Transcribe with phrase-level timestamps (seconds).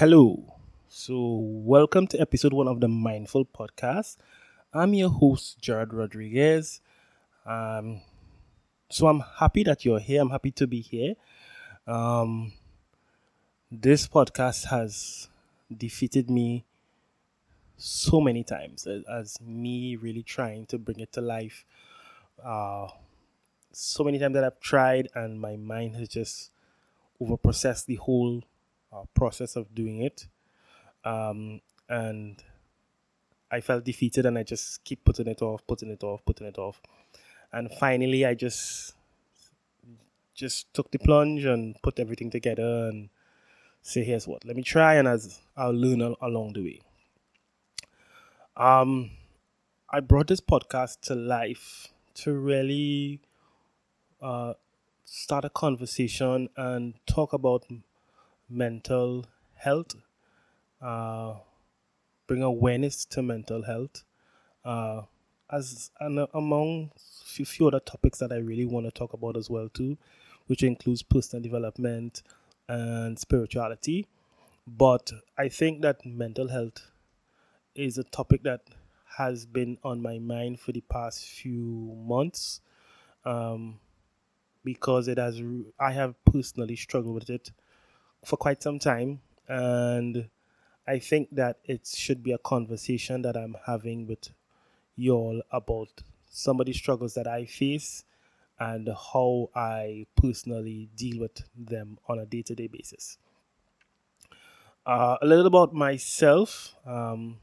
[0.00, 0.42] Hello.
[0.88, 4.16] So, welcome to episode one of the Mindful Podcast.
[4.72, 6.80] I'm your host, Jared Rodriguez.
[7.44, 8.00] Um,
[8.88, 10.22] so, I'm happy that you're here.
[10.22, 11.16] I'm happy to be here.
[11.86, 12.54] Um,
[13.70, 15.28] this podcast has
[15.70, 16.64] defeated me
[17.76, 21.66] so many times as, as me really trying to bring it to life.
[22.42, 22.88] Uh,
[23.70, 26.52] so many times that I've tried, and my mind has just
[27.20, 28.44] overprocessed the whole
[28.92, 30.26] uh, process of doing it.
[31.04, 32.42] Um, and
[33.50, 36.58] I felt defeated, and I just keep putting it off, putting it off, putting it
[36.58, 36.80] off.
[37.52, 38.94] And finally, I just
[40.34, 43.10] just took the plunge and put everything together and
[43.82, 46.80] say, here's what, let me try, and as I'll learn along the way.
[48.56, 49.10] Um,
[49.90, 53.20] I brought this podcast to life to really
[54.22, 54.54] uh,
[55.04, 57.66] start a conversation and talk about
[58.50, 59.96] mental health,
[60.82, 61.40] uh,
[62.26, 64.04] bring awareness to mental health,
[64.64, 65.02] uh,
[65.50, 66.92] as and among
[67.40, 69.98] a few other topics that I really want to talk about as well too,
[70.46, 72.22] which includes personal development
[72.68, 74.08] and spirituality.
[74.66, 76.90] But I think that mental health
[77.74, 78.62] is a topic that
[79.16, 82.60] has been on my mind for the past few months
[83.24, 83.80] um,
[84.64, 85.42] because it has
[85.78, 87.52] I have personally struggled with it
[88.24, 90.28] for quite some time and
[90.86, 94.30] I think that it should be a conversation that I'm having with
[94.96, 98.04] y'all about some of the struggles that I face
[98.58, 103.18] and how I personally deal with them on a day to day basis.
[104.84, 106.74] Uh, a little about myself.
[106.86, 107.38] Um,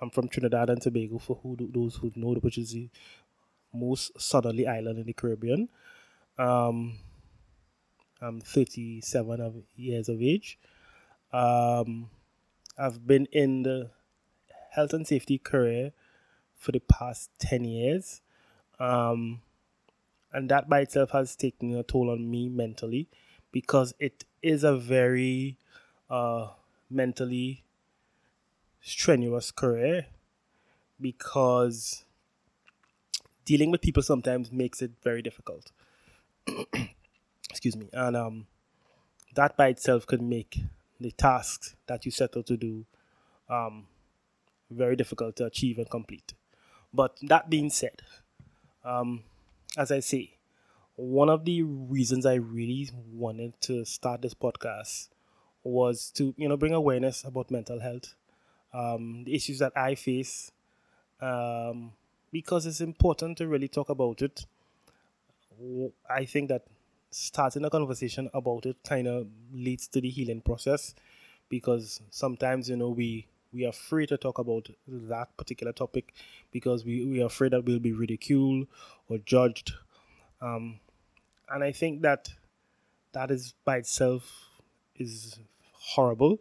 [0.00, 2.88] I'm from Trinidad and Tobago, for who those who know, which is the
[3.72, 5.68] most southerly island in the Caribbean.
[6.38, 6.98] Um,
[8.20, 10.58] I'm 37 of years of age.
[11.32, 12.10] Um,
[12.76, 13.90] I've been in the
[14.72, 15.92] health and safety career
[16.56, 18.20] for the past 10 years.
[18.80, 19.42] Um,
[20.32, 23.08] and that by itself has taken a toll on me mentally
[23.52, 25.56] because it is a very
[26.10, 26.48] uh,
[26.90, 27.64] mentally
[28.80, 30.06] strenuous career
[31.00, 32.04] because
[33.44, 35.72] dealing with people sometimes makes it very difficult.
[37.50, 37.88] Excuse me.
[37.92, 38.46] And um,
[39.34, 40.60] that by itself could make
[41.00, 42.84] the tasks that you set out to do
[43.48, 43.86] um,
[44.70, 46.34] very difficult to achieve and complete.
[46.94, 48.02] But that being said,
[48.84, 49.24] um,
[49.76, 50.32] as I say,
[50.96, 55.08] one of the reasons I really wanted to start this podcast
[55.64, 58.14] was to you know bring awareness about mental health
[58.74, 60.52] um, the issues that I face,
[61.20, 61.92] um,
[62.32, 64.46] because it's important to really talk about it.
[66.08, 66.64] I think that
[67.10, 70.94] starting a conversation about it kind of leads to the healing process,
[71.48, 76.12] because sometimes you know we we are afraid to talk about that particular topic
[76.52, 78.66] because we, we are afraid that we'll be ridiculed
[79.08, 79.72] or judged.
[80.42, 80.80] Um,
[81.48, 82.28] and I think that
[83.12, 84.30] that is by itself
[84.96, 85.38] is
[85.72, 86.38] horrible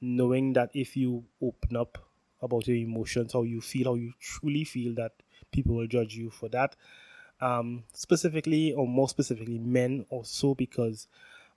[0.00, 1.98] knowing that if you open up
[2.40, 5.12] about your emotions, how you feel, how you truly feel, that
[5.52, 6.76] people will judge you for that.
[7.40, 11.06] Um, specifically, or more specifically, men also, because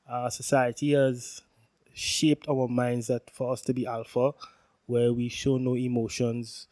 [0.09, 1.41] uh, society has
[1.93, 4.33] shaped our minds that for us to be alpha,
[4.85, 6.67] where we show no emotions,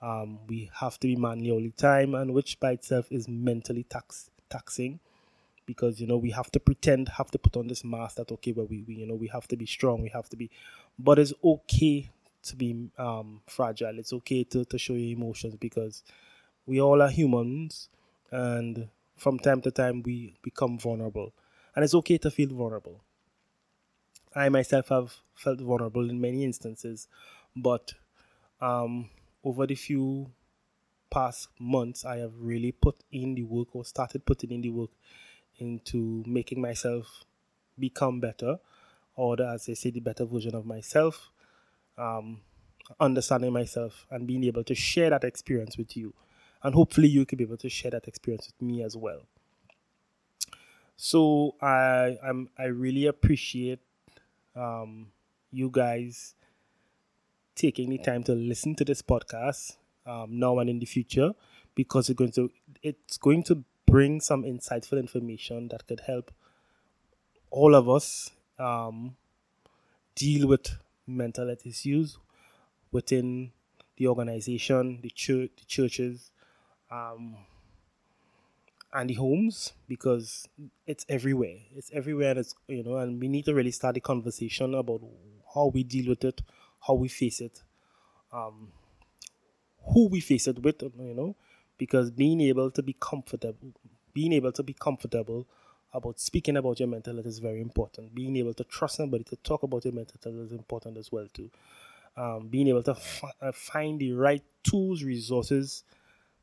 [0.00, 3.84] um, we have to be manly all the time, and which by itself is mentally
[3.84, 5.00] tax- taxing
[5.66, 8.52] because you know we have to pretend have to put on this mask that okay
[8.52, 10.50] but we, we you know we have to be strong we have to be
[10.98, 12.10] but it's okay
[12.44, 13.98] to be um, fragile.
[13.98, 16.02] It's okay to, to show your emotions because
[16.66, 17.88] we all are humans
[18.34, 21.32] and from time to time we become vulnerable
[21.76, 23.00] and it's okay to feel vulnerable
[24.34, 27.08] i myself have felt vulnerable in many instances
[27.56, 27.94] but
[28.60, 29.10] um,
[29.44, 30.30] over the few
[31.10, 34.90] past months i have really put in the work or started putting in the work
[35.58, 37.24] into making myself
[37.78, 38.58] become better,
[39.16, 41.30] or as I say, the better version of myself,
[41.98, 42.42] um,
[43.00, 46.14] understanding myself and being able to share that experience with you.
[46.64, 49.20] And hopefully, you could be able to share that experience with me as well.
[50.96, 53.80] So I I'm I really appreciate
[54.56, 55.08] um,
[55.50, 56.34] you guys
[57.54, 59.76] taking the time to listen to this podcast
[60.06, 61.32] um, now and in the future
[61.74, 62.50] because it's going to
[62.82, 66.32] it's going to bring some insightful information that could help
[67.50, 69.16] all of us um,
[70.14, 70.76] deal with
[71.06, 72.18] mental health issues
[72.90, 73.52] within
[73.96, 76.30] the organization, the church, the churches,
[76.94, 77.36] um,
[78.92, 80.48] and the homes because
[80.86, 81.56] it's everywhere.
[81.74, 85.02] It's everywhere, and it's you know, and we need to really start the conversation about
[85.54, 86.42] how we deal with it,
[86.86, 87.62] how we face it,
[88.32, 88.68] um,
[89.92, 91.36] who we face it with, you know,
[91.78, 93.72] because being able to be comfortable,
[94.12, 95.46] being able to be comfortable
[95.92, 98.14] about speaking about your mental health is very important.
[98.14, 101.26] Being able to trust somebody to talk about your mental health is important as well
[101.32, 101.50] too.
[102.16, 102.96] Um, being able to
[103.40, 105.82] uh, find the right tools, resources,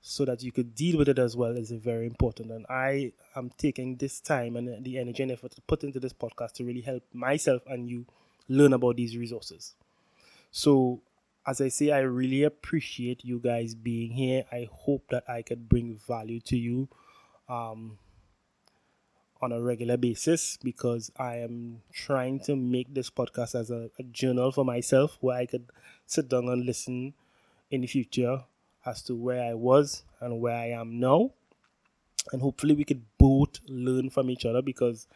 [0.01, 2.51] so that you could deal with it as well is very important.
[2.51, 6.13] And I am taking this time and the energy and effort to put into this
[6.13, 8.07] podcast to really help myself and you
[8.49, 9.75] learn about these resources.
[10.49, 11.01] So,
[11.45, 14.45] as I say, I really appreciate you guys being here.
[14.51, 16.89] I hope that I could bring value to you
[17.47, 17.97] um,
[19.39, 24.03] on a regular basis because I am trying to make this podcast as a, a
[24.03, 25.69] journal for myself where I could
[26.05, 27.13] sit down and listen
[27.69, 28.43] in the future
[28.85, 31.31] as to where I was and where I am now.
[32.31, 35.07] And hopefully we could both learn from each other because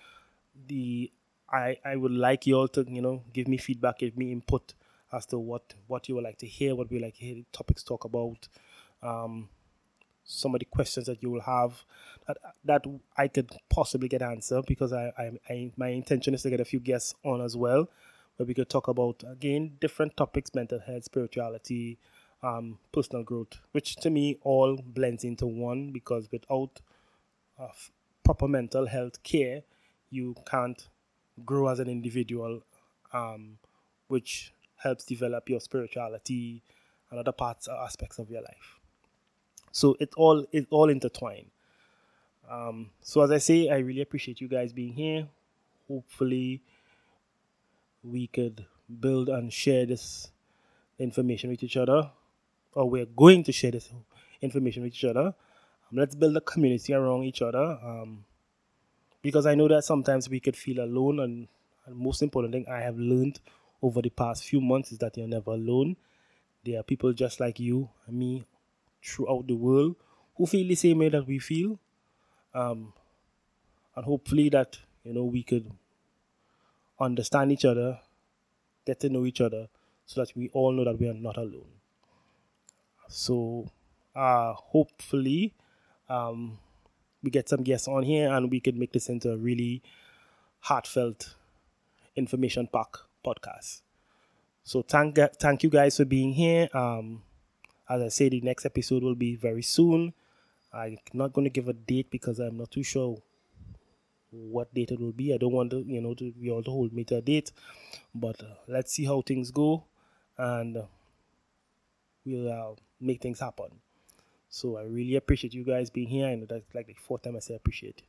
[0.68, 1.12] the
[1.50, 4.74] I, I would like you all to, you know, give me feedback, give me input
[5.14, 7.84] as to what, what you would like to hear, what we like to hear topics
[7.84, 8.48] talk about,
[9.04, 9.50] um,
[10.26, 11.84] some of the questions that you will have
[12.28, 12.84] that that
[13.16, 16.66] I could possibly get answered because I, I, I my intention is to get a
[16.66, 17.88] few guests on as well,
[18.36, 22.00] where we could talk about again different topics, mental health, spirituality,
[22.46, 26.80] um, personal growth, which to me all blends into one because without
[27.60, 27.70] uh,
[28.24, 29.64] proper mental health care,
[30.12, 30.88] you can't
[31.44, 32.62] grow as an individual,
[33.14, 33.58] um,
[34.08, 36.62] which helps develop your spirituality
[37.10, 38.80] and other parts or aspects of your life.
[39.72, 41.48] So it all it all intertwined.
[42.50, 45.28] Um, so as I say, I really appreciate you guys being here.
[45.88, 46.62] Hopefully,
[48.04, 48.66] we could
[49.00, 50.32] build and share this
[51.00, 52.12] information with each other
[52.75, 53.89] or we're going to share this
[54.42, 55.27] information with each other.
[55.27, 57.80] Um, let's build a community around each other.
[57.83, 58.25] Um,
[59.22, 61.48] because I know that sometimes we could feel alone, and,
[61.88, 63.39] and most important thing I have learned
[63.81, 65.95] over the past few months is that you're never alone.
[66.63, 68.45] There are people just like you and me
[69.04, 69.95] throughout the world
[70.36, 71.80] who feel the same way that we feel.
[72.54, 72.94] Um,
[73.95, 75.72] and hopefully that you know we could
[77.00, 78.00] understand each other,
[78.86, 79.68] get to know each other,
[80.06, 81.75] so that we all know that we are not alone.
[83.07, 83.69] So
[84.16, 85.54] uh, hopefully
[86.10, 86.57] um,
[87.24, 89.81] we get some guests on here and we can make this into a really
[90.60, 91.36] heartfelt
[92.16, 92.88] information pack
[93.25, 93.81] podcast.
[94.63, 96.69] So thank thank you guys for being here.
[96.74, 97.22] Um,
[97.88, 100.13] as I say, the next episode will be very soon.
[100.74, 103.22] I'm not going to give a date because I'm not too sure
[104.31, 105.34] what date it will be.
[105.34, 107.51] I don't want to, you know, to be able to hold me to a date,
[108.13, 109.86] but uh, let's see how things go,
[110.38, 110.86] and uh,
[112.25, 113.68] we'll uh, make things happen.
[114.50, 116.28] So I really appreciate you guys being here.
[116.28, 118.02] I know that's like the fourth time I say appreciate.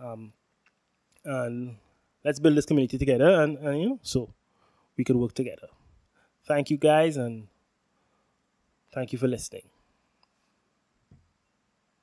[0.00, 0.32] Um,
[1.24, 1.76] and
[2.24, 4.32] let's build this community together, and, and you know, so
[4.96, 5.68] we could work together.
[6.46, 7.48] Thank you guys, and
[8.92, 9.68] thank you for listening.